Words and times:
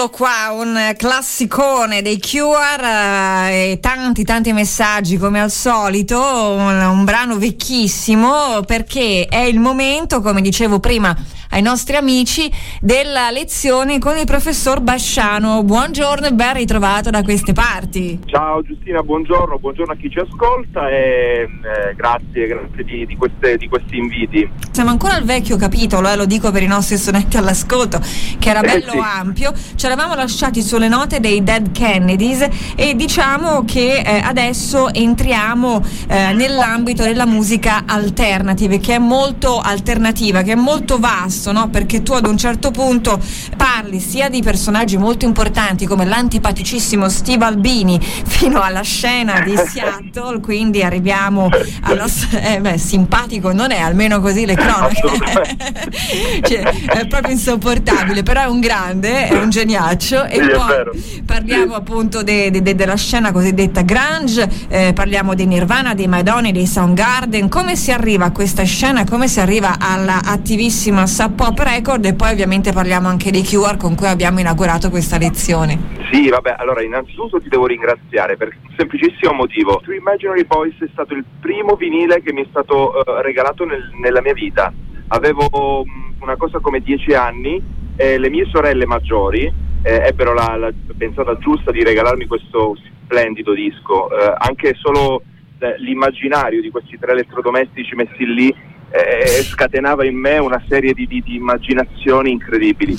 Eccolo 0.00 0.16
qua, 0.16 0.52
un 0.52 0.94
classicone 0.96 2.00
dei 2.00 2.18
Cure 2.18 3.50
eh, 3.50 3.72
e 3.72 3.80
tanti 3.80 4.24
tanti 4.24 4.50
messaggi 4.54 5.18
come 5.18 5.42
al 5.42 5.50
solito, 5.50 6.18
un, 6.18 6.80
un 6.80 7.04
brano 7.04 7.36
vecchissimo 7.36 8.62
perché 8.64 9.26
è 9.28 9.40
il 9.40 9.60
momento, 9.60 10.22
come 10.22 10.40
dicevo 10.40 10.80
prima 10.80 11.14
ai 11.50 11.62
nostri 11.62 11.96
amici, 11.96 12.50
della 12.80 13.30
lezione 13.30 13.98
con 13.98 14.16
il 14.16 14.24
professor 14.24 14.80
Basciano. 14.80 15.62
Buongiorno 15.62 16.26
e 16.26 16.32
ben 16.32 16.54
ritrovato 16.54 17.10
da 17.10 17.22
queste 17.22 17.52
parti. 17.52 18.20
Ciao 18.26 18.62
Giustina, 18.62 19.02
buongiorno, 19.02 19.58
buongiorno 19.58 19.92
a 19.92 19.96
chi 19.96 20.10
ci 20.10 20.18
ascolta 20.18 20.88
e 20.88 20.94
eh, 21.42 21.94
grazie, 21.94 22.46
grazie 22.46 22.84
di, 22.84 23.06
di 23.06 23.16
queste- 23.16 23.56
di 23.56 23.68
questi 23.68 23.96
inviti. 23.96 24.48
Siamo 24.70 24.90
ancora 24.90 25.14
al 25.14 25.24
vecchio 25.24 25.56
capitolo, 25.56 26.08
eh, 26.08 26.16
lo 26.16 26.24
dico 26.26 26.50
per 26.50 26.62
i 26.62 26.66
nostri 26.66 26.96
studenti 26.96 27.36
all'ascolto, 27.36 28.00
che 28.38 28.48
era 28.50 28.60
Eh, 28.60 28.66
bello 28.66 28.92
sì. 28.92 28.98
ampio. 28.98 29.52
Ci 29.74 29.86
eravamo 29.86 30.14
lasciati 30.14 30.62
sulle 30.62 30.88
note 30.88 31.20
dei 31.20 31.42
Dead 31.42 31.72
Kennedys 31.72 32.48
e 32.76 32.94
diciamo 32.94 33.64
che 33.64 34.02
eh, 34.04 34.20
adesso 34.24 34.92
entriamo 34.92 35.82
eh, 36.08 36.32
nell'ambito 36.32 37.02
della 37.02 37.26
musica 37.26 37.82
alternative, 37.86 38.78
che 38.78 38.94
è 38.94 38.98
molto 38.98 39.58
alternativa, 39.58 40.42
che 40.42 40.52
è 40.52 40.56
molto 40.56 40.98
vasto, 41.40 41.52
no? 41.52 41.68
perché 41.70 42.02
tu 42.02 42.12
ad 42.12 42.26
un 42.26 42.36
certo 42.36 42.70
punto 42.70 43.18
parli 43.56 43.98
sia 43.98 44.28
di 44.28 44.42
personaggi 44.42 44.98
molto 44.98 45.24
importanti 45.24 45.86
come 45.86 46.04
l'antipaticissimo 46.04 47.08
Steve 47.08 47.46
Albini 47.46 47.98
fino 48.00 48.60
alla 48.60 48.82
scena 48.82 49.40
di 49.40 49.56
Seattle, 49.56 50.40
quindi 50.40 50.82
arriviamo 50.82 51.48
allo 51.82 52.04
eh, 52.42 52.60
beh, 52.60 52.76
simpatico 52.76 53.52
non 53.52 53.70
è, 53.70 53.80
almeno 53.80 54.20
così 54.20 54.44
le 54.44 54.54
cronache. 54.54 54.98
Cioè, 56.50 56.60
è 56.60 57.06
proprio 57.06 57.32
insopportabile, 57.32 58.22
però 58.22 58.42
è 58.42 58.46
un 58.46 58.60
grande, 58.60 59.28
è 59.28 59.34
un 59.34 59.50
geniaccio. 59.50 60.24
E 60.24 60.42
Sì, 60.42 60.48
poi 60.48 61.22
parliamo 61.24 61.74
appunto 61.74 62.22
de- 62.22 62.50
de- 62.50 62.62
de- 62.62 62.74
della 62.74 62.96
scena 62.96 63.30
cosiddetta 63.32 63.82
grunge, 63.82 64.48
eh, 64.68 64.92
parliamo 64.92 65.34
dei 65.34 65.46
Nirvana, 65.46 65.94
dei 65.94 66.08
Madonna, 66.08 66.50
dei 66.50 66.66
Soundgarden. 66.66 67.48
Come 67.48 67.76
si 67.76 67.92
arriva 67.92 68.26
a 68.26 68.30
questa 68.32 68.64
scena? 68.64 69.04
Come 69.04 69.28
si 69.28 69.40
arriva 69.40 69.76
alla 69.78 70.20
attivissima 70.24 71.06
Sub 71.06 71.29
Pop 71.32 71.58
Record? 71.58 72.04
E 72.04 72.14
poi 72.14 72.32
ovviamente 72.32 72.72
parliamo 72.72 73.08
anche 73.08 73.30
dei 73.30 73.42
QR 73.42 73.76
con 73.76 73.94
cui 73.94 74.06
abbiamo 74.06 74.40
inaugurato 74.40 74.90
questa 74.90 75.18
lezione. 75.18 75.98
Sì, 76.10 76.28
vabbè, 76.28 76.56
allora 76.58 76.82
innanzitutto 76.82 77.40
ti 77.40 77.48
devo 77.48 77.66
ringraziare 77.66 78.36
per 78.36 78.48
un 78.48 78.74
semplicissimo 78.76 79.32
motivo. 79.32 79.80
True 79.82 79.96
Imaginary 79.96 80.44
Boys 80.44 80.74
è 80.80 80.88
stato 80.92 81.14
il 81.14 81.24
primo 81.40 81.74
vinile 81.74 82.22
che 82.22 82.32
mi 82.32 82.42
è 82.42 82.46
stato 82.50 83.04
eh, 83.04 83.22
regalato 83.22 83.64
nel- 83.64 83.90
nella 84.00 84.20
mia 84.20 84.32
vita. 84.32 84.72
Avevo 85.08 85.84
mm, 85.84 86.22
una 86.22 86.36
cosa 86.36 86.58
come 86.58 86.80
dieci 86.80 87.12
anni 87.12 87.62
e 87.96 88.18
le 88.18 88.30
mie 88.30 88.46
sorelle 88.50 88.86
maggiori 88.86 89.52
eh, 89.82 90.06
ebbero 90.06 90.34
la, 90.34 90.56
la 90.56 90.72
pensata 90.96 91.36
giusta 91.38 91.70
di 91.70 91.82
regalarmi 91.82 92.26
questo 92.26 92.76
splendido 93.04 93.52
disco. 93.54 94.10
Eh, 94.10 94.34
anche 94.38 94.74
solo 94.74 95.22
eh, 95.58 95.78
l'immaginario 95.78 96.60
di 96.60 96.70
questi 96.70 96.98
tre 96.98 97.12
elettrodomestici 97.12 97.94
messi 97.94 98.26
lì 98.26 98.54
eh, 98.90 99.42
scatenava 99.42 100.04
in 100.04 100.16
me 100.16 100.38
una 100.38 100.62
serie 100.68 100.92
di, 100.92 101.06
di- 101.06 101.22
di 101.22 101.36
immaginazioni 101.36 102.30
incredibili. 102.30 102.96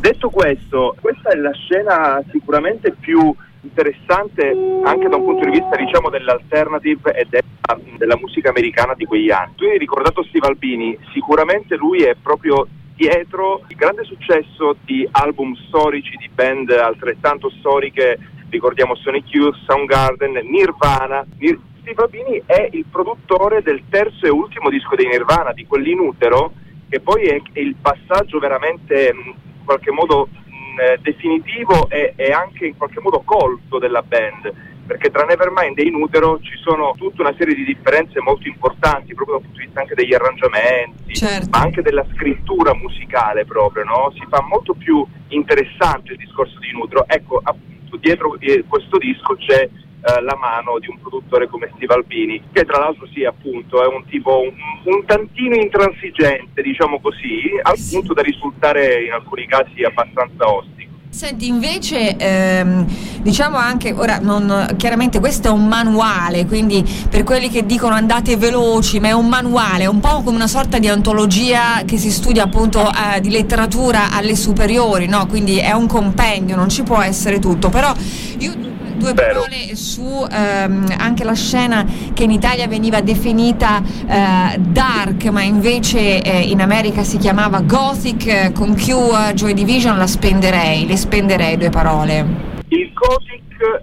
Detto 0.00 0.30
questo, 0.30 0.96
questa 1.00 1.30
è 1.30 1.36
la 1.36 1.52
scena 1.52 2.22
sicuramente 2.30 2.92
più 2.98 3.34
interessante 3.60 4.50
anche 4.84 5.08
da 5.08 5.16
un 5.16 5.24
punto 5.24 5.44
di 5.44 5.60
vista 5.60 5.76
diciamo 5.76 6.10
dell'alternative 6.10 7.14
e 7.14 7.26
della, 7.28 7.80
della 7.96 8.16
musica 8.16 8.48
americana 8.48 8.94
di 8.94 9.04
quegli 9.04 9.30
anni. 9.30 9.52
Tu 9.56 9.64
hai 9.64 9.78
ricordato 9.78 10.24
Steve 10.24 10.46
Albini, 10.48 10.98
sicuramente 11.12 11.76
lui 11.76 12.02
è 12.02 12.16
proprio 12.20 12.66
dietro 12.96 13.62
il 13.68 13.76
grande 13.76 14.04
successo 14.04 14.76
di 14.84 15.08
album 15.12 15.54
storici 15.68 16.16
di 16.16 16.28
band 16.32 16.70
altrettanto 16.70 17.50
storiche, 17.58 18.18
ricordiamo 18.48 18.94
Sonic 18.96 19.32
Youth, 19.32 19.56
Soundgarden, 19.66 20.40
Nirvana. 20.44 21.24
Nir- 21.38 21.58
Steve 21.82 22.02
Albini 22.02 22.42
è 22.46 22.68
il 22.70 22.84
produttore 22.88 23.60
del 23.60 23.82
terzo 23.90 24.24
e 24.24 24.30
ultimo 24.30 24.70
disco 24.70 24.94
dei 24.94 25.08
Nirvana, 25.08 25.52
di 25.52 25.66
quell'inutero, 25.66 26.52
che 26.88 27.00
poi 27.00 27.24
è, 27.24 27.40
il 27.54 27.74
passaggio 27.74 28.38
veramente 28.38 29.12
mh, 29.12 29.28
in 29.28 29.64
qualche 29.64 29.90
modo 29.90 30.28
mh, 30.30 30.80
eh, 30.80 30.98
definitivo 31.02 31.88
e, 31.90 32.12
e 32.14 32.30
anche 32.30 32.66
in 32.66 32.76
qualche 32.76 33.00
modo 33.00 33.22
colto 33.24 33.78
della 33.78 34.02
band 34.02 34.70
perché 34.84 35.10
tra 35.10 35.24
Nevermind 35.24 35.78
e 35.78 35.84
Inutero 35.84 36.40
ci 36.40 36.56
sono 36.60 36.92
tutta 36.96 37.22
una 37.22 37.34
serie 37.38 37.54
di 37.54 37.64
differenze 37.64 38.20
molto 38.20 38.48
importanti 38.48 39.14
proprio 39.14 39.36
dal 39.36 39.44
punto 39.44 39.60
di 39.60 39.64
vista 39.66 39.80
anche 39.80 39.94
degli 39.94 40.12
arrangiamenti 40.12 41.14
Certo. 41.14 41.48
ma 41.50 41.60
anche 41.60 41.82
della 41.82 42.04
scrittura 42.14 42.74
musicale 42.74 43.44
proprio 43.44 43.84
no? 43.84 44.12
si 44.14 44.26
fa 44.28 44.42
molto 44.42 44.74
più 44.74 45.06
interessante 45.28 46.12
il 46.12 46.18
discorso 46.18 46.58
di 46.58 46.70
Inutero 46.70 47.04
ecco 47.06 47.40
appunto 47.42 47.96
dietro 47.96 48.36
eh, 48.40 48.64
questo 48.66 48.98
disco 48.98 49.36
c'è 49.36 49.68
eh, 50.04 50.20
la 50.20 50.36
mano 50.36 50.78
di 50.80 50.88
un 50.88 50.98
produttore 51.00 51.48
come 51.48 51.70
Steve 51.76 51.94
Albini, 51.94 52.42
che 52.52 52.64
tra 52.64 52.78
l'altro 52.78 53.06
sì, 53.12 53.24
appunto, 53.24 53.82
è 53.82 53.86
un 53.86 54.04
tipo 54.06 54.40
un, 54.40 54.52
un 54.84 55.04
tantino 55.04 55.54
intransigente, 55.54 56.60
diciamo 56.60 57.00
così, 57.00 57.50
al 57.62 57.78
punto 57.90 58.12
da 58.12 58.22
risultare 58.22 59.04
in 59.04 59.12
alcuni 59.12 59.46
casi 59.46 59.82
abbastanza 59.84 60.50
ostico. 60.50 60.90
Senti, 61.12 61.46
invece, 61.46 62.16
ehm, 62.16 62.86
diciamo 63.20 63.58
anche, 63.58 63.92
ora, 63.92 64.18
non, 64.18 64.74
chiaramente 64.78 65.20
questo 65.20 65.48
è 65.48 65.50
un 65.50 65.68
manuale, 65.68 66.46
quindi 66.46 66.82
per 67.10 67.22
quelli 67.22 67.50
che 67.50 67.66
dicono 67.66 67.94
andate 67.94 68.38
veloci, 68.38 68.98
ma 68.98 69.08
è 69.08 69.12
un 69.12 69.28
manuale, 69.28 69.84
è 69.84 69.88
un 69.88 70.00
po' 70.00 70.22
come 70.22 70.36
una 70.36 70.46
sorta 70.46 70.78
di 70.78 70.88
antologia 70.88 71.82
che 71.84 71.98
si 71.98 72.10
studia 72.10 72.44
appunto 72.44 72.90
eh, 72.90 73.20
di 73.20 73.28
letteratura 73.28 74.10
alle 74.10 74.34
superiori, 74.34 75.06
no? 75.06 75.26
Quindi 75.26 75.58
è 75.58 75.72
un 75.72 75.86
compendio, 75.86 76.56
non 76.56 76.70
ci 76.70 76.82
può 76.82 77.02
essere 77.02 77.38
tutto, 77.38 77.68
però 77.68 77.92
io 78.38 78.54
due 79.02 79.14
parole 79.14 79.74
su 79.74 80.26
ehm, 80.30 80.94
anche 80.96 81.24
la 81.24 81.34
scena 81.34 81.84
che 82.14 82.22
in 82.22 82.30
Italia 82.30 82.68
veniva 82.68 83.00
definita 83.00 83.82
eh, 83.82 84.58
dark, 84.58 85.24
ma 85.26 85.42
invece 85.42 86.22
eh, 86.22 86.40
in 86.40 86.60
America 86.60 87.02
si 87.02 87.18
chiamava 87.18 87.60
gothic, 87.60 88.26
eh, 88.26 88.52
con 88.52 88.74
Q, 88.74 89.32
Joy 89.34 89.54
Division 89.54 89.98
la 89.98 90.06
spenderei, 90.06 90.86
le 90.86 90.96
spenderei 90.96 91.56
due 91.56 91.70
parole. 91.70 92.50
Il 92.68 92.92
gothic 92.92 93.40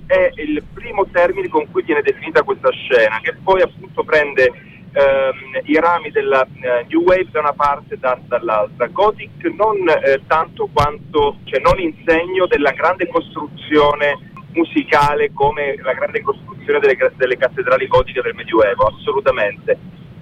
è 0.07 0.31
il 0.41 0.63
primo 0.73 1.05
termine 1.11 1.49
con 1.49 1.69
cui 1.69 1.83
viene 1.83 2.01
definita 2.01 2.43
questa 2.43 2.69
scena, 2.71 3.19
che 3.21 3.35
poi 3.43 3.61
appunto 3.61 4.03
prende 4.03 4.45
ehm, 4.45 5.61
i 5.65 5.79
rami 5.79 6.09
della 6.11 6.47
uh, 6.47 6.87
New 6.87 7.03
Wave 7.03 7.27
da 7.31 7.39
una 7.41 7.53
parte 7.53 7.95
e 7.95 7.97
da, 7.97 8.17
dall'altra. 8.27 8.87
Gothic 8.87 9.43
non 9.55 9.77
eh, 9.87 10.21
tanto 10.27 10.69
quanto, 10.73 11.37
cioè 11.43 11.59
non 11.59 11.79
in 11.79 11.93
segno 12.05 12.47
della 12.47 12.71
grande 12.71 13.07
costruzione 13.07 14.17
musicale 14.53 15.31
come 15.33 15.75
la 15.81 15.93
grande 15.93 16.21
costruzione 16.21 16.79
delle, 16.79 16.97
delle 17.15 17.37
cattedrali 17.37 17.87
gotiche 17.87 18.21
del 18.21 18.35
Medioevo, 18.35 18.85
assolutamente. 18.85 19.77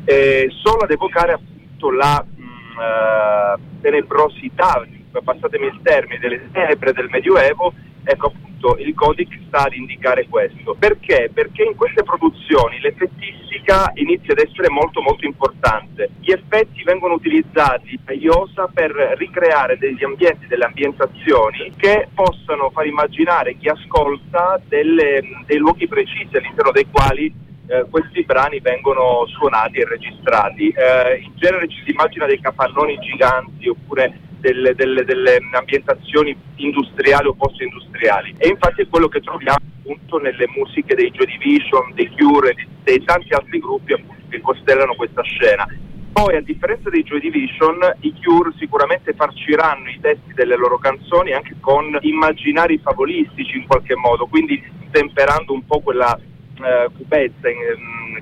Eh, 0.06 0.50
solo 0.64 0.84
ad 0.84 0.92
evocare 0.92 1.34
appunto 1.34 1.92
la 1.92 2.24
mh, 2.26 2.42
mm, 2.42 2.78
uh, 2.78 3.82
tenebrosità, 3.82 4.86
passatemi 5.24 5.66
il 5.66 5.80
termine, 5.84 6.20
delle 6.20 6.50
tenebre 6.52 6.94
del 6.94 7.10
Medioevo, 7.10 7.74
ecco 8.04 8.32
appunto 8.58 8.78
il 8.80 8.94
Gothic 8.94 9.40
sta 9.48 9.66
ad 9.66 9.74
indicare 9.74 10.28
questo. 10.28 10.76
Perché? 10.78 11.30
Perché 11.34 11.64
in 11.64 11.76
queste 11.76 12.04
produzioni 12.04 12.80
l'effettistica 12.80 13.92
inizia 13.96 14.34
ad 14.34 14.40
essere 14.40 14.70
molto 14.70 15.02
molto 15.02 15.26
importante. 15.26 16.10
Gli 16.20 16.32
effetti 16.32 16.84
vengono 16.84 17.14
utilizzati 17.14 17.98
da 18.04 18.14
IOSA 18.14 18.70
per 18.74 18.92
ricreare 19.18 19.78
degli 19.78 20.04
ambienti, 20.04 20.48
delle 20.48 20.66
ambientazioni 20.66 21.72
che 21.78 22.10
possano 22.14 22.70
far 22.72 22.88
immaginare 22.88 23.56
chi 23.58 23.70
ascolta 23.70 24.60
delle, 24.68 25.22
dei 25.46 25.58
luoghi 25.58 25.88
precisi 25.88 26.36
all'interno 26.36 26.72
dei 26.72 26.88
quali 26.92 27.34
eh, 27.70 27.86
questi 27.90 28.24
brani 28.24 28.60
vengono 28.60 29.26
suonati 29.28 29.80
e 29.80 29.88
registrati. 29.88 30.70
Eh, 30.70 31.20
in 31.22 31.32
genere 31.36 31.68
ci 31.68 31.82
si 31.86 31.92
immagina 31.92 32.26
dei 32.26 32.40
capannoni 32.40 32.98
giganti 33.00 33.68
oppure 33.68 34.27
delle, 34.40 34.76
delle, 34.76 35.04
delle 35.04 35.40
ambientazioni 35.52 36.36
industriali 36.56 37.28
o 37.28 37.34
post-industriali 37.34 38.36
e 38.38 38.48
infatti 38.48 38.82
è 38.82 38.88
quello 38.88 39.08
che 39.08 39.22
troviamo 39.22 39.58
appunto 39.80 40.18
nelle 40.18 40.48
musiche 40.56 40.96
dei 40.96 41.12
Joy 41.12 41.38
Division, 41.38 41.94
dei 41.94 42.10
Cure, 42.18 42.52
e 42.52 42.68
dei 42.84 43.04
tanti 43.04 43.34
altri 43.34 43.60
gruppi 43.60 43.94
appunto, 43.94 44.24
che 44.30 44.42
costellano 44.42 44.96
questa 44.96 45.22
scena. 45.22 45.66
Poi 46.12 46.36
a 46.36 46.42
differenza 46.42 46.90
dei 46.90 47.04
Joy 47.04 47.20
Division, 47.20 47.78
i 48.02 48.14
Cure 48.22 48.52
sicuramente 48.58 49.14
farciranno 49.14 49.90
i 49.90 50.00
testi 50.02 50.34
delle 50.34 50.58
loro 50.58 50.78
canzoni 50.78 51.32
anche 51.32 51.56
con 51.60 51.98
immaginari 52.02 52.80
favolistici 52.80 53.58
in 53.58 53.68
qualche 53.68 53.96
modo, 53.96 54.26
quindi 54.26 54.62
temperando 54.92 55.54
un 55.54 55.66
po' 55.66 55.80
quella 55.80 56.18
eh, 56.18 56.90
cupezza 56.96 57.50
in, 57.50 57.60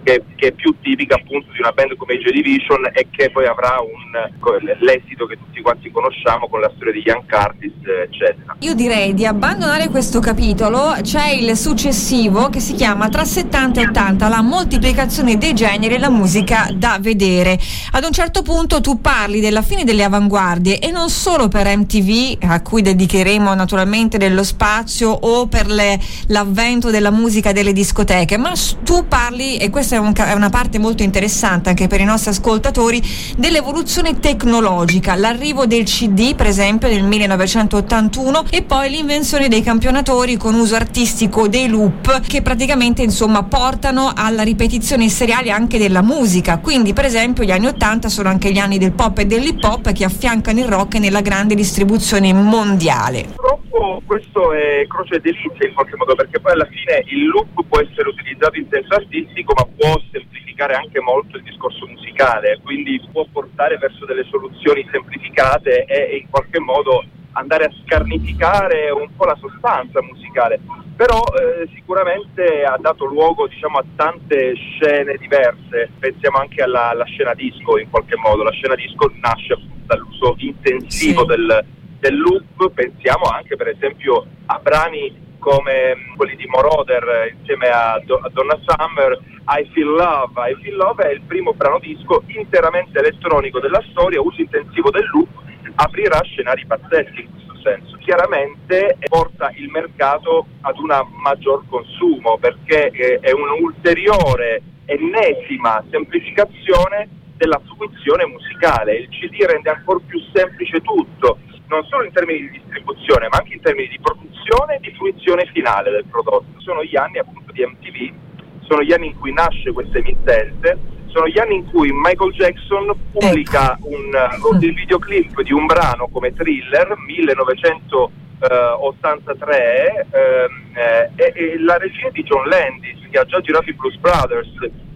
che, 0.04 0.24
che, 0.36 0.48
è 0.48 0.52
più 0.52 0.76
tipica 0.82 1.16
appunto 1.16 1.52
di 1.52 1.60
una 1.60 1.72
band 1.72 1.96
come 1.96 2.18
Joy 2.18 2.32
Division 2.32 2.90
e 2.94 3.08
che 3.12 3.30
poi 3.32 3.46
avrà 3.46 3.78
un, 3.80 4.76
l'esito 4.80 5.26
che 5.26 5.38
tutti 5.38 5.62
quanti 5.62 5.92
conosciamo 5.92 6.48
con 6.48 6.60
la 6.60 6.72
storia 6.76 6.94
di 6.94 7.04
Ian 7.06 7.24
Curtis 7.28 7.74
eccetera. 8.04 8.56
Io 8.60 8.74
direi 8.74 9.14
di 9.14 9.26
abbandonare 9.26 9.90
questo 9.90 10.20
capitolo, 10.20 10.96
c'è 11.02 11.30
il 11.30 11.56
successivo 11.56 12.50
che 12.50 12.60
si 12.60 12.74
chiama 12.74 13.10
Tra 13.10 13.24
70 13.26 13.82
e 13.82 13.88
80, 13.88 14.28
la 14.28 14.42
moltiplicazione 14.42 15.38
dei 15.38 15.54
generi 15.54 15.96
e 15.96 16.00
la 16.00 16.10
musica 16.10 16.70
da 16.74 16.98
vedere. 17.00 17.60
Ad 17.92 18.04
un 18.04 18.12
certo 18.12 18.42
punto 18.42 18.82
tu 18.82 19.02
parli 19.02 19.40
della 19.40 19.62
fine 19.62 19.84
delle 19.84 20.04
avanguardie 20.04 20.80
e 20.80 20.92
non 20.92 21.10
solo 21.10 21.48
per 21.48 21.66
MTV 21.66 22.44
a 22.44 22.62
cui 22.62 22.82
dedicheremo 22.82 23.54
naturalmente 23.54 24.18
dello 24.18 24.44
spazio 24.44 25.10
o 25.10 25.48
per 25.48 25.68
le, 25.68 26.00
l'avvento 26.28 26.90
della 26.90 27.12
musica 27.12 27.52
delle 27.52 27.74
discoteche 27.74 28.38
ma 28.38 28.54
tu 28.84 29.08
parli, 29.08 29.58
e 29.58 29.70
questa 29.86 29.98
è, 29.98 30.00
un, 30.00 30.14
è, 30.16 30.34
una 30.34 30.50
parte 30.50 30.80
molto 30.80 31.04
interessante 31.04 31.70
anche 31.70 31.88
per 31.88 32.02
i 32.02 32.06
nostri 32.06 32.32
ascoltatori, 32.32 33.00
dell'evoluzione 33.38 34.20
tecnologica, 34.20 35.16
l'arrivo 35.16 35.68
del 35.68 35.84
CD 35.84 36.34
per 36.34 36.48
esempio 36.48 36.88
nel 36.88 37.04
1981 37.04 38.46
e 38.50 38.64
poi 38.64 38.90
l'invenzione 38.90 39.48
dei 39.48 39.62
campionatori 39.62 40.38
con 40.38 40.56
uso 40.56 40.74
artistico 40.76 41.48
dei 41.48 41.68
loop 41.68 42.22
che 42.22 42.42
praticamente 42.42 43.04
insomma 43.04 43.44
portano 43.44 44.12
alla 44.16 44.42
ripetizione 44.42 45.08
seriale 45.10 45.52
anche 45.52 45.78
della 45.78 46.02
musica, 46.02 46.58
quindi 46.58 46.94
per 46.94 47.06
esempio 47.06 47.44
gli 47.44 47.52
anni 47.52 47.68
80 47.68 48.10
sono 48.10 48.30
anche 48.30 48.52
gli 48.52 48.58
anni 48.58 48.80
del 48.80 48.94
pop 48.94 49.20
e 49.20 49.26
dell'hip 49.26 49.64
hop 49.64 49.92
che 49.92 50.04
affiancano 50.04 50.60
il 50.60 50.68
rock 50.68 50.96
nella 50.96 51.22
grande 51.22 51.54
distribuzione 51.54 52.34
mondiale. 52.34 53.34
Purtroppo 53.36 54.02
questo 54.06 54.52
è 54.54 54.86
croce 54.88 55.20
delizia 55.20 55.68
in 55.68 55.74
qualche 55.74 55.96
modo 55.96 56.16
perché 56.16 56.40
poi 56.40 56.54
alla 56.54 56.66
fine 56.66 57.04
il 57.08 57.28
loop 57.28 57.68
può 57.68 57.80
essere 57.80 58.10
utilizzato 58.10 58.58
in 58.58 58.68
senso 58.72 58.96
artistico 58.96 59.54
ma 59.56 59.68
può 59.78 60.00
semplificare 60.12 60.76
anche 60.76 61.00
molto 61.00 61.38
il 61.38 61.44
discorso 61.44 61.86
musicale, 61.88 62.60
quindi 62.64 63.02
può 63.12 63.26
portare 63.32 63.78
verso 63.78 64.06
delle 64.06 64.26
soluzioni 64.30 64.88
semplificate 64.92 65.86
e 65.86 66.18
in 66.18 66.30
qualche 66.30 66.60
modo 66.60 67.04
andare 67.36 67.66
a 67.66 67.74
scarnificare 67.84 68.90
un 68.92 69.10
po' 69.16 69.26
la 69.26 69.38
sostanza 69.40 70.02
musicale, 70.02 70.60
però 70.96 71.22
eh, 71.22 71.68
sicuramente 71.74 72.64
ha 72.64 72.78
dato 72.80 73.06
luogo 73.06 73.48
diciamo, 73.48 73.78
a 73.78 73.86
tante 73.96 74.54
scene 74.56 75.18
diverse, 75.18 75.92
pensiamo 76.00 76.38
anche 76.38 76.62
alla, 76.64 76.90
alla, 76.90 77.06
scena 77.06 77.34
disco 77.34 77.78
in 77.78 77.90
qualche 77.90 78.16
modo, 78.16 78.44
la 78.44 78.52
scena 78.52 78.76
disco 78.76 79.12
nasce 79.20 79.58
dall'uso 79.86 80.36
intensivo 80.38 81.22
sì. 81.22 81.28
del, 81.28 81.66
del 82.00 82.18
loop, 82.18 82.72
pensiamo 82.72 83.26
anche 83.26 83.56
per 83.56 83.68
esempio 83.68 84.26
a 84.46 84.60
brani 84.60 85.25
come 85.46 85.96
quelli 86.16 86.36
di 86.36 86.48
Moroder 86.48 87.32
insieme 87.38 87.68
a, 87.68 88.02
Do- 88.04 88.20
a, 88.20 88.30
Donna 88.34 88.58
Summer, 88.66 89.22
I 89.48 89.70
Feel 89.74 89.90
Love. 89.90 90.34
I 90.50 90.56
Feel 90.64 90.76
Love 90.76 91.04
è 91.04 91.12
il 91.12 91.22
primo 91.22 91.54
brano 91.54 91.78
disco 91.78 92.24
interamente 92.26 92.98
elettronico 92.98 93.60
della 93.60 93.84
storia, 93.92 94.20
uso 94.20 94.42
intensivo 94.42 94.90
del 94.90 95.08
loop, 95.14 95.30
aprirà 95.76 96.20
scenari 96.24 96.66
pazzeschi 96.66 97.22
in 97.22 97.30
questo 97.30 97.56
senso. 97.62 97.96
Chiaramente 97.98 98.98
porta 99.08 99.52
il 99.56 99.70
mercato 99.70 100.48
ad 100.62 100.80
un 100.80 100.90
maggior 101.22 101.64
consumo 101.70 102.40
perché 102.40 102.90
è 102.90 103.32
un'ulteriore 103.32 104.64
ennesima 104.86 105.84
semplificazione 105.92 107.08
della 107.38 107.62
fruizione 107.64 108.26
musicale. 108.26 108.96
Il 108.96 109.10
CD 109.10 109.44
rende 109.44 109.70
ancora 109.70 110.00
più 110.08 110.20
semplice 110.34 110.82
tutto, 110.82 111.38
non 111.68 111.84
solo 111.86 112.04
in 112.04 112.12
termini 112.12 112.42
di 112.42 112.50
distribuzione, 112.60 113.30
ma 113.30 113.38
anche 113.38 113.54
in 113.54 113.62
termini 113.62 113.88
di 113.88 114.00
produzione 114.00 114.76
e 114.76 114.80
di 114.80 114.94
fruizione 114.96 115.50
finale 115.54 115.92
del 115.92 116.06
prodotto. 116.10 116.46
Sono 116.58 116.84
gli 116.84 116.96
anni 116.96 117.18
appunto 117.18 117.52
di 117.52 117.66
MTV, 117.66 118.14
sono 118.62 118.82
gli 118.82 118.94
anni 118.94 119.08
in 119.08 119.20
cui 119.20 119.34
nasce 119.34 119.72
questa 119.72 119.98
emittente, 119.98 120.78
sono 121.08 121.28
gli 121.28 121.40
anni 121.40 121.56
in 121.56 121.66
cui 121.72 121.90
Michael 121.94 122.34
Jackson 122.34 122.94
pubblica 123.12 123.74
ecco. 123.74 123.88
un, 123.88 124.12
un 124.52 124.60
videoclip 124.60 125.42
di 125.42 125.54
un 125.54 125.66
brano 125.66 126.08
come 126.10 126.32
Thriller 126.34 126.94
1983 127.08 130.08
ehm, 130.12 130.62
eh, 130.74 131.10
e, 131.16 131.32
e 131.34 131.58
la 131.60 131.78
regia 131.78 132.10
di 132.10 132.22
John 132.24 132.46
Landis 132.50 133.00
che 133.10 133.18
ha 133.18 133.24
già 133.24 133.40
girato 133.40 133.70
i 133.70 133.74
Blues 133.74 133.96
Brothers 133.96 134.50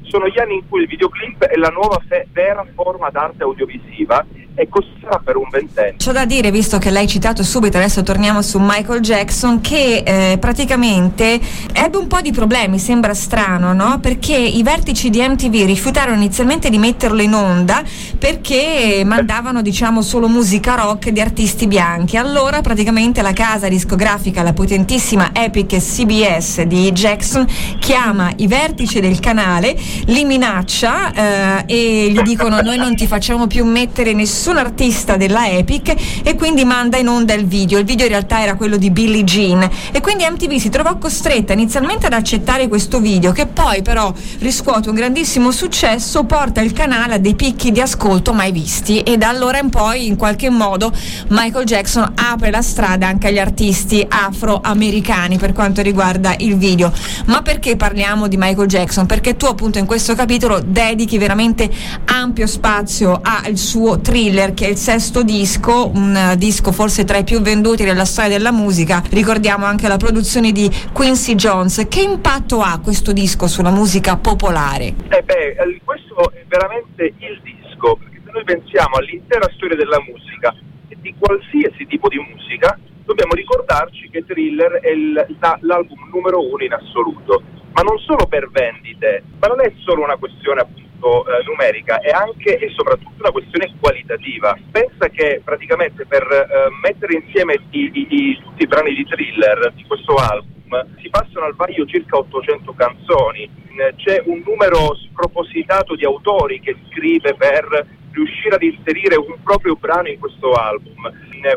sono 0.09 0.27
gli 0.27 0.39
anni 0.39 0.55
in 0.55 0.67
cui 0.67 0.81
il 0.81 0.87
videoclip 0.87 1.45
è 1.45 1.55
la 1.55 1.69
nuova 1.69 2.01
fe- 2.07 2.27
vera 2.33 2.65
forma 2.75 3.09
d'arte 3.09 3.43
audiovisiva 3.43 4.25
e 4.59 4.67
costerà 4.67 5.21
per 5.23 5.37
un 5.37 5.47
ventennio. 5.49 5.95
C'ho 5.97 6.11
da 6.11 6.25
dire, 6.25 6.51
visto 6.51 6.79
che 6.79 6.89
l'hai 6.89 7.07
citato 7.07 7.43
subito, 7.43 7.77
adesso 7.77 8.03
torniamo 8.03 8.41
su 8.41 8.59
Michael 8.59 8.99
Jackson, 8.99 9.61
che 9.61 10.03
eh, 10.05 10.37
praticamente 10.37 11.39
ebbe 11.71 11.97
un 11.97 12.07
po' 12.07 12.19
di 12.19 12.31
problemi, 12.31 12.77
sembra 12.77 13.13
strano, 13.13 13.71
no? 13.73 13.99
Perché 14.01 14.35
i 14.35 14.61
vertici 14.61 15.09
di 15.09 15.21
MTV 15.21 15.65
rifiutarono 15.65 16.17
inizialmente 16.17 16.69
di 16.69 16.77
metterlo 16.77 17.21
in 17.21 17.33
onda 17.33 17.83
perché 18.17 19.01
mandavano, 19.05 19.61
diciamo, 19.61 20.01
solo 20.01 20.27
musica 20.27 20.75
rock 20.75 21.09
di 21.09 21.21
artisti 21.21 21.65
bianchi. 21.65 22.17
Allora 22.17 22.59
praticamente 22.59 23.21
la 23.21 23.33
casa 23.33 23.69
discografica, 23.69 24.43
la 24.43 24.53
potentissima 24.53 25.29
Epic 25.31 25.77
CBS 25.77 26.63
di 26.63 26.91
Jackson, 26.91 27.47
chiama 27.79 28.33
i 28.35 28.47
vertici 28.47 28.99
del 28.99 29.21
canale 29.21 29.77
li 30.05 30.25
minaccia 30.25 31.13
eh, 31.13 31.63
e 31.65 32.11
gli 32.11 32.21
dicono 32.21 32.61
noi 32.61 32.77
non 32.77 32.95
ti 32.95 33.07
facciamo 33.07 33.47
più 33.47 33.65
mettere 33.65 34.13
nessun 34.13 34.57
artista 34.57 35.17
della 35.17 35.49
Epic 35.49 35.95
e 36.23 36.35
quindi 36.35 36.63
manda 36.65 36.97
in 36.97 37.07
onda 37.07 37.33
il 37.33 37.45
video. 37.45 37.79
Il 37.79 37.85
video 37.85 38.05
in 38.05 38.11
realtà 38.11 38.41
era 38.41 38.55
quello 38.55 38.77
di 38.77 38.91
Billie 38.91 39.23
Jean 39.23 39.67
e 39.91 40.01
quindi 40.01 40.25
MTV 40.29 40.57
si 40.57 40.69
trovò 40.69 40.97
costretta 40.97 41.53
inizialmente 41.53 42.05
ad 42.05 42.13
accettare 42.13 42.67
questo 42.67 42.99
video 42.99 43.31
che 43.31 43.47
poi 43.47 43.81
però 43.81 44.13
riscuote 44.39 44.89
un 44.89 44.95
grandissimo 44.95 45.51
successo, 45.51 46.23
porta 46.23 46.61
il 46.61 46.73
canale 46.73 47.15
a 47.15 47.17
dei 47.17 47.35
picchi 47.35 47.71
di 47.71 47.81
ascolto 47.81 48.33
mai 48.33 48.51
visti 48.51 49.01
e 49.01 49.17
da 49.17 49.29
allora 49.29 49.59
in 49.59 49.69
poi 49.69 50.07
in 50.07 50.15
qualche 50.15 50.49
modo 50.49 50.91
Michael 51.29 51.65
Jackson 51.65 52.13
apre 52.15 52.51
la 52.51 52.61
strada 52.61 53.07
anche 53.07 53.27
agli 53.27 53.39
artisti 53.39 54.05
afroamericani 54.07 55.37
per 55.37 55.53
quanto 55.53 55.81
riguarda 55.81 56.35
il 56.37 56.57
video. 56.57 56.91
Ma 57.25 57.41
perché 57.41 57.75
parliamo 57.75 58.27
di 58.27 58.37
Michael 58.37 58.67
Jackson? 58.67 59.05
Perché 59.05 59.35
tu 59.35 59.45
appunto 59.45 59.78
in 59.79 59.85
questo 59.85 60.13
capitolo 60.15 60.59
dedichi 60.59 61.17
veramente 61.17 61.69
ampio 62.05 62.45
spazio 62.45 63.19
al 63.23 63.57
suo 63.57 63.99
thriller 63.99 64.53
che 64.53 64.67
è 64.67 64.69
il 64.69 64.77
sesto 64.77 65.23
disco, 65.23 65.89
un 65.93 66.35
disco 66.37 66.71
forse 66.71 67.03
tra 67.05 67.17
i 67.17 67.23
più 67.23 67.41
venduti 67.41 67.83
della 67.83 68.05
storia 68.05 68.29
della 68.29 68.51
musica. 68.51 69.01
Ricordiamo 69.09 69.65
anche 69.65 69.87
la 69.87 69.97
produzione 69.97 70.51
di 70.51 70.69
Quincy 70.93 71.35
Jones. 71.35 71.85
Che 71.89 72.01
impatto 72.01 72.61
ha 72.61 72.79
questo 72.79 73.11
disco 73.11 73.47
sulla 73.47 73.71
musica 73.71 74.17
popolare? 74.17 74.93
Eh 75.09 75.23
beh, 75.23 75.81
questo 75.83 76.31
è 76.31 76.43
veramente 76.47 77.13
il 77.17 77.41
disco, 77.41 77.95
perché 77.95 78.21
se 78.23 78.31
noi 78.31 78.43
pensiamo 78.43 78.95
all'intera 78.97 79.49
storia 79.55 79.75
della 79.75 79.99
musica 80.01 80.53
e 80.87 80.97
di 81.01 81.15
qualsiasi 81.17 81.85
tipo 81.87 82.07
di 82.09 82.17
musica, 82.17 82.77
dobbiamo 83.09 83.33
ricordarci 83.33 84.07
che 84.11 84.23
Thriller 84.23 84.73
è 84.81 84.91
il, 84.91 85.13
la, 85.39 85.57
l'album 85.61 86.09
numero 86.13 86.47
uno 86.47 86.63
in 86.63 86.73
assoluto, 86.73 87.41
ma 87.73 87.81
non 87.81 87.97
solo 87.97 88.27
per 88.27 88.51
vendite, 88.51 89.23
ma 89.39 89.47
non 89.47 89.61
è 89.61 89.73
solo 89.79 90.03
una 90.03 90.17
questione 90.17 90.61
appunto 90.61 91.25
eh, 91.25 91.43
numerica, 91.45 91.99
è 92.01 92.11
anche 92.11 92.59
e 92.59 92.69
soprattutto 92.75 93.17
una 93.17 93.31
questione 93.31 93.73
qualitativa. 93.79 94.55
Pensa 94.69 95.09
che 95.09 95.41
praticamente 95.43 96.05
per 96.05 96.21
eh, 96.21 96.69
mettere 96.83 97.15
insieme 97.15 97.55
i, 97.71 97.89
i, 97.91 98.07
i, 98.09 98.39
tutti 98.43 98.61
i 98.61 98.67
brani 98.67 98.93
di 98.93 99.05
Thriller 99.05 99.73
di 99.73 99.83
questo 99.85 100.13
album 100.13 100.58
si 101.01 101.09
passano 101.09 101.45
al 101.45 101.55
vaglio 101.55 101.85
circa 101.85 102.17
800 102.17 102.73
canzoni, 102.73 103.49
c'è 103.95 104.21
un 104.25 104.41
numero 104.45 104.95
spropositato 104.95 105.95
di 105.95 106.05
autori 106.05 106.59
che 106.59 106.75
scrive 106.89 107.33
per 107.35 107.87
riuscire 108.11 108.55
ad 108.55 108.61
inserire 108.63 109.15
un 109.15 109.35
proprio 109.43 109.75
brano 109.75 110.09
in 110.09 110.19
questo 110.19 110.51
album. 110.53 111.11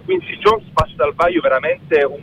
Quincy 0.05 0.39
Jones 0.39 0.69
passa 0.73 1.05
al 1.05 1.15
vaglio 1.15 1.41
veramente 1.41 2.05
un 2.05 2.23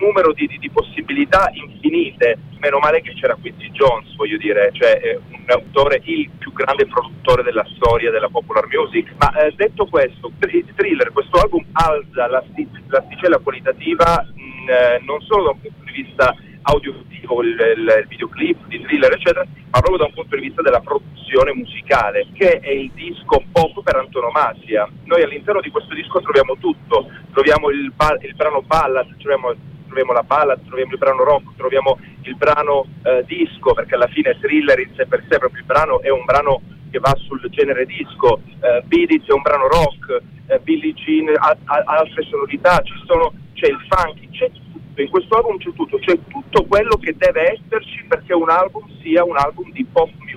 numero 0.00 0.32
di, 0.32 0.46
di, 0.46 0.58
di, 0.58 0.70
possibilità 0.70 1.50
infinite. 1.52 2.38
Meno 2.58 2.78
male 2.78 3.00
che 3.00 3.14
c'era 3.14 3.36
Quincy 3.36 3.70
Jones, 3.70 4.14
voglio 4.16 4.36
dire, 4.36 4.70
cioè 4.72 5.18
un 5.30 5.44
autore, 5.46 6.00
il 6.04 6.28
più 6.38 6.52
grande 6.52 6.86
produttore 6.86 7.42
della 7.42 7.64
storia 7.76 8.10
della 8.10 8.28
popular 8.28 8.66
music. 8.66 9.14
Ma 9.18 9.32
eh, 9.44 9.52
detto 9.56 9.86
questo, 9.86 10.30
Thriller, 10.38 11.12
questo 11.12 11.38
album 11.38 11.64
alza 11.72 12.26
l'asticella 12.26 13.38
qualitativa 13.38 14.26
mh, 14.34 14.68
eh, 14.68 15.00
non 15.04 15.20
solo 15.22 15.44
da 15.44 15.50
un 15.50 15.60
punto 15.60 15.84
di 15.84 16.02
vista 16.02 16.34
audiovisivo, 16.62 17.42
il, 17.42 17.56
il, 17.76 18.06
videoclip 18.08 18.66
di 18.66 18.80
thriller, 18.82 19.12
eccetera, 19.12 19.44
ma 19.44 19.80
proprio 19.80 19.98
da 19.98 20.04
un 20.04 20.12
punto 20.12 20.36
di 20.36 20.42
vista 20.42 20.62
della 20.62 20.80
produzione 20.80 21.52
musicale, 21.52 22.26
che 22.34 22.60
è 22.60 22.70
il 22.70 22.90
disco 22.94 23.42
pop 23.50 23.82
per 23.82 23.96
antonomasia. 23.96 24.88
Noi 25.04 25.22
all'interno 25.22 25.60
di 25.60 25.70
questo 25.70 25.94
disco 25.94 26.20
troviamo 26.20 26.56
tutto, 26.58 27.08
troviamo 27.32 27.70
il, 27.70 27.92
il 28.22 28.34
brano 28.34 28.62
ballad, 28.62 29.16
troviamo, 29.18 29.54
troviamo, 29.90 30.12
la 30.12 30.22
ballad, 30.22 30.64
troviamo 30.66 30.92
il 30.92 30.98
brano 30.98 31.24
rock, 31.24 31.56
troviamo 31.56 31.98
il 32.22 32.36
brano 32.36 32.86
eh, 33.02 33.24
disco, 33.26 33.74
perché 33.74 33.96
alla 33.96 34.06
fine 34.06 34.38
thriller 34.40 34.78
in 34.78 34.94
sé 34.94 35.06
per 35.06 35.24
sé, 35.28 35.38
proprio 35.38 35.60
il 35.60 35.66
brano 35.66 36.00
è 36.00 36.08
un 36.10 36.24
brano 36.24 36.62
che 36.90 36.98
va 36.98 37.14
sul 37.26 37.44
genere 37.50 37.84
disco, 37.86 38.40
eh, 38.60 38.82
It 38.88 39.26
è 39.26 39.32
un 39.32 39.42
brano 39.42 39.68
rock, 39.68 40.22
eh, 40.46 40.58
Billie 40.60 40.94
Jean 40.94 41.28
ha, 41.36 41.56
ha 41.64 41.82
altre 41.84 42.22
sonorità, 42.24 42.80
sono, 43.06 43.32
c'è 43.54 43.68
il 43.68 43.78
funky, 43.88 44.30
c'è 44.30 44.50
tutto 44.50 44.70
in 45.00 45.08
questo 45.08 45.34
album 45.36 45.56
c'è 45.56 45.72
tutto, 45.72 45.98
c'è 45.98 46.18
tutto 46.28 46.64
quello 46.66 46.96
che 46.96 47.14
deve 47.16 47.52
esserci 47.52 48.04
perché 48.06 48.34
un 48.34 48.50
album 48.50 48.84
sia 49.00 49.24
un 49.24 49.36
album 49.36 49.70
di 49.72 49.84
pop 49.84 50.10
music. 50.18 50.29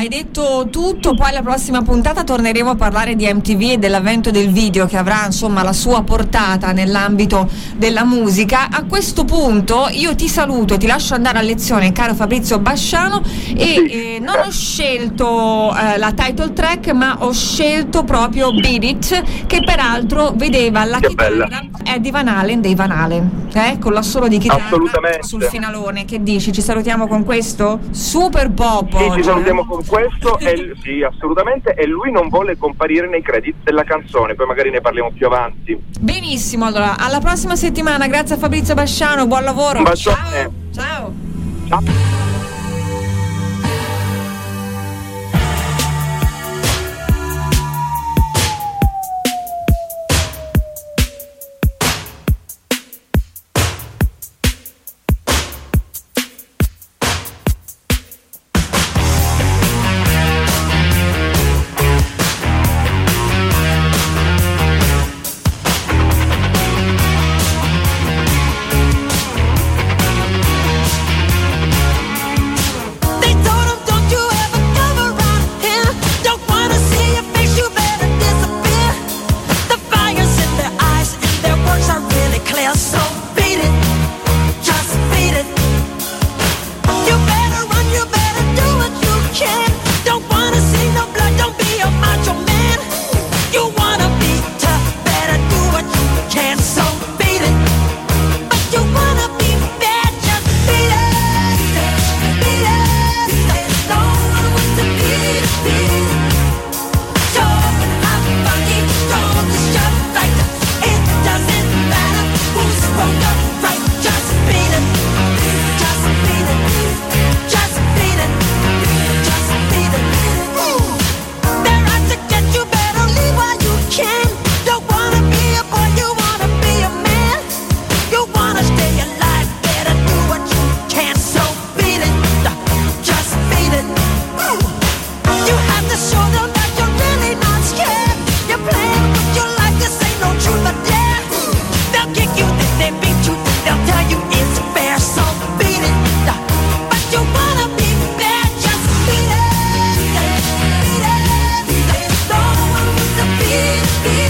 Hai 0.00 0.08
detto 0.08 0.66
tutto, 0.70 1.14
poi 1.14 1.30
la 1.30 1.42
prossima 1.42 1.82
puntata 1.82 2.24
torneremo 2.24 2.70
a 2.70 2.74
parlare 2.74 3.14
di 3.16 3.30
MTV 3.30 3.72
e 3.72 3.76
dell'avvento 3.76 4.30
del 4.30 4.50
video 4.50 4.86
che 4.86 4.96
avrà 4.96 5.26
insomma 5.26 5.62
la 5.62 5.74
sua 5.74 6.02
portata 6.02 6.72
nell'ambito 6.72 7.46
della 7.76 8.06
musica. 8.06 8.68
A 8.70 8.84
questo 8.84 9.26
punto 9.26 9.88
io 9.90 10.14
ti 10.14 10.26
saluto, 10.26 10.78
ti 10.78 10.86
lascio 10.86 11.12
andare 11.12 11.36
a 11.36 11.42
lezione 11.42 11.92
caro 11.92 12.14
Fabrizio 12.14 12.58
Basciano 12.60 13.20
e 13.54 14.14
eh, 14.14 14.18
non 14.20 14.38
ho 14.38 14.50
scelto 14.50 15.76
eh, 15.76 15.98
la 15.98 16.12
title 16.12 16.54
track 16.54 16.92
ma 16.92 17.18
ho 17.18 17.34
scelto 17.34 18.02
proprio 18.02 18.54
Beat 18.54 18.82
It 18.82 19.46
che 19.46 19.60
peraltro 19.62 20.32
vedeva 20.34 20.82
la 20.86 20.98
che 20.98 21.08
chitarra 21.08 21.46
bella. 21.46 21.62
Eddie 21.84 22.10
Van 22.10 22.26
Halen 22.26 22.62
dei 22.62 22.74
Van 22.74 22.90
Halen 22.90 23.48
eh, 23.52 23.78
con 23.78 23.92
l'assolo 23.92 24.28
di 24.28 24.38
chitarra 24.38 24.76
sul 25.20 25.42
finalone. 25.42 26.04
Che 26.04 26.22
dici? 26.22 26.52
Ci 26.52 26.62
salutiamo 26.62 27.06
con 27.06 27.24
questo? 27.24 27.80
Super 27.90 28.50
pop! 28.50 28.96
Sì, 28.96 29.10
ci 29.16 29.22
salutiamo 29.24 29.64
con 29.64 29.84
questo, 29.90 30.38
e, 30.38 30.74
sì, 30.82 31.02
assolutamente, 31.02 31.74
e 31.74 31.84
lui 31.86 32.12
non 32.12 32.28
vuole 32.28 32.56
comparire 32.56 33.08
nei 33.08 33.22
credit 33.22 33.56
della 33.64 33.82
canzone, 33.82 34.36
poi 34.36 34.46
magari 34.46 34.70
ne 34.70 34.80
parliamo 34.80 35.10
più 35.10 35.26
avanti. 35.26 35.76
Benissimo, 35.98 36.64
allora, 36.66 36.96
alla 36.96 37.18
prossima 37.18 37.56
settimana, 37.56 38.06
grazie 38.06 38.36
a 38.36 38.38
Fabrizio 38.38 38.74
Basciano, 38.74 39.26
buon 39.26 39.42
lavoro. 39.42 39.82
Ciao. 39.96 40.52
Ciao. 40.72 41.12
Ciao. 41.68 42.29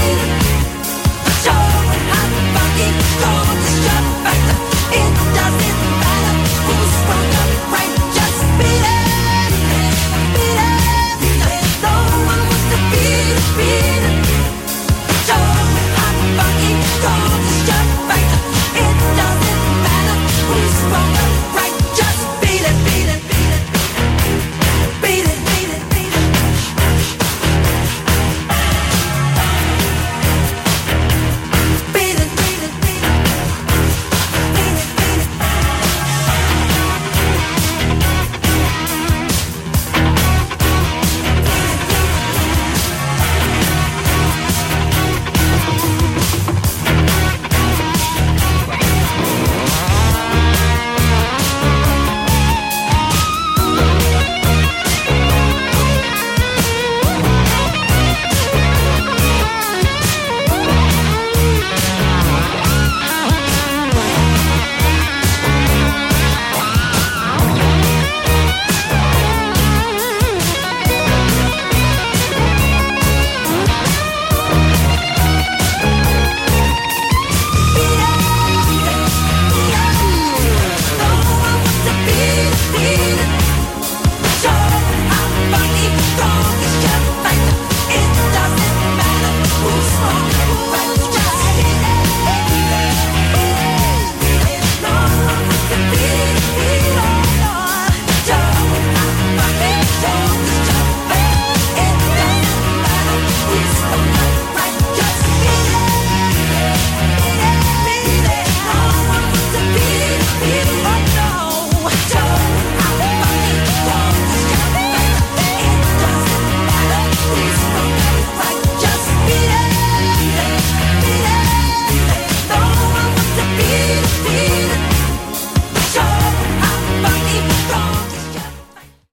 you 0.01 0.40